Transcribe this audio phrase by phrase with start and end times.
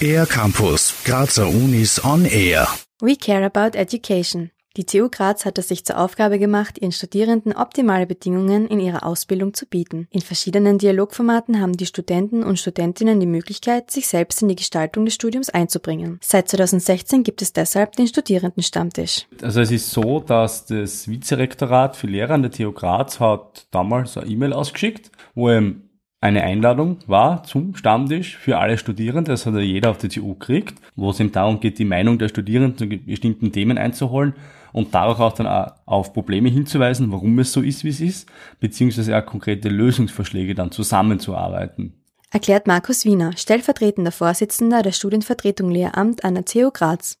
[0.00, 2.66] Air Campus, Grazer Unis on Air.
[3.00, 4.50] We care about education.
[4.76, 9.04] Die TU Graz hat es sich zur Aufgabe gemacht, ihren Studierenden optimale Bedingungen in ihrer
[9.04, 10.08] Ausbildung zu bieten.
[10.10, 15.04] In verschiedenen Dialogformaten haben die Studenten und Studentinnen die Möglichkeit, sich selbst in die Gestaltung
[15.04, 16.18] des Studiums einzubringen.
[16.22, 19.26] Seit 2016 gibt es deshalb den Studierendenstammtisch.
[19.42, 24.16] Also es ist so, dass das Vizerektorat für Lehrer an der TU Graz hat damals
[24.16, 25.90] eine E-Mail ausgeschickt, wo eben
[26.22, 30.34] eine Einladung war zum Stammtisch für alle Studierenden, das hat ja jeder auf der TU
[30.34, 34.34] gekriegt, wo es eben darum geht, die Meinung der Studierenden zu bestimmten Themen einzuholen
[34.72, 38.28] und dadurch auch dann auch auf Probleme hinzuweisen, warum es so ist, wie es ist,
[38.60, 41.94] beziehungsweise auch konkrete Lösungsvorschläge dann zusammenzuarbeiten.
[42.30, 47.18] Erklärt Markus Wiener, stellvertretender Vorsitzender der Studienvertretung Lehramt an der TU Graz.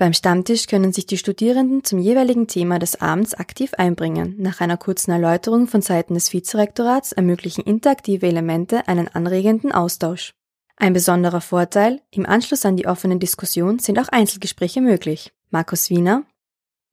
[0.00, 4.34] Beim Stammtisch können sich die Studierenden zum jeweiligen Thema des Abends aktiv einbringen.
[4.38, 10.32] Nach einer kurzen Erläuterung von Seiten des Vizerektorats ermöglichen interaktive Elemente einen anregenden Austausch.
[10.78, 15.34] Ein besonderer Vorteil, im Anschluss an die offene Diskussion sind auch Einzelgespräche möglich.
[15.50, 16.22] Markus Wiener.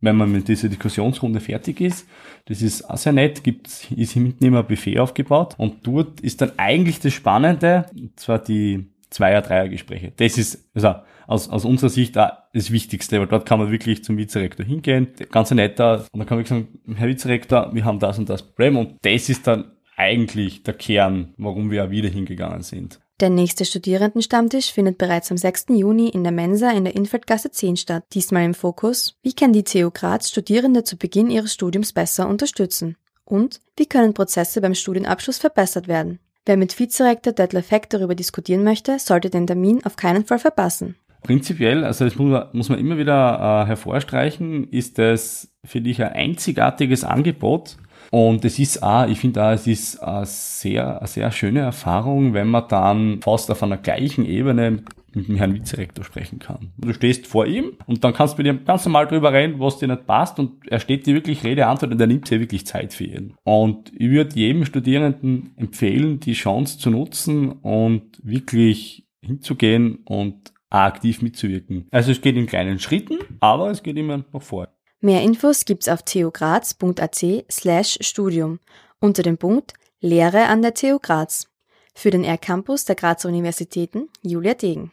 [0.02, 2.06] Wenn man mit dieser Diskussionsrunde fertig ist,
[2.48, 6.42] das ist auch sehr nett, gibt, ist hinten immer ein Buffet aufgebaut und dort ist
[6.42, 10.12] dann eigentlich das Spannende, und zwar die Zweier-, Dreier-Gespräche.
[10.18, 10.96] Das ist, also
[11.28, 15.10] aus, aus unserer Sicht auch das Wichtigste, weil dort kann man wirklich zum Vizerektor hingehen,
[15.32, 18.78] ganz netter, und dann kann man sagen, Herr Vizerektor, wir haben das und das Problem
[18.78, 23.00] und das ist dann eigentlich der Kern, warum wir auch wieder hingegangen sind.
[23.20, 25.66] Der nächste Studierendenstammtisch findet bereits am 6.
[25.70, 28.04] Juni in der Mensa in der Infeldgasse 10 statt.
[28.14, 32.96] Diesmal im Fokus, wie kann die TU Graz Studierende zu Beginn ihres Studiums besser unterstützen?
[33.26, 36.20] Und wie können Prozesse beim Studienabschluss verbessert werden?
[36.46, 40.96] Wer mit Vizerektor Detlef Heck darüber diskutieren möchte, sollte den Termin auf keinen Fall verpassen.
[41.28, 46.02] Prinzipiell, also das muss man, muss man immer wieder äh, hervorstreichen, ist das für dich
[46.02, 47.76] ein einzigartiges Angebot.
[48.12, 52.34] Und es ist auch, ich finde auch, es ist eine sehr, eine sehr schöne Erfahrung,
[52.34, 54.84] wenn man dann fast auf einer gleichen Ebene
[55.14, 56.72] mit dem Herrn Vizerektor sprechen kann.
[56.78, 59.80] Du stehst vor ihm und dann kannst du mit ihm ganz normal drüber reden, was
[59.80, 62.66] dir nicht passt und er steht dir wirklich Rede, Antwort und er nimmt sich wirklich
[62.66, 63.34] Zeit für ihn.
[63.44, 71.22] Und ich würde jedem Studierenden empfehlen, die Chance zu nutzen und wirklich hinzugehen und aktiv
[71.22, 71.88] mitzuwirken.
[71.92, 74.70] Also es geht in kleinen Schritten, aber es geht immer noch vor.
[75.00, 78.60] Mehr Infos gibt's auf theograz.at slash Studium
[79.00, 81.48] unter dem Punkt Lehre an der TU Graz.
[81.94, 84.92] Für den R-Campus der Grazer Universitäten Julia Degen.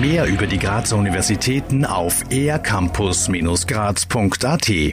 [0.00, 4.92] Mehr über die Grazer Universitäten auf ercampus-graz.at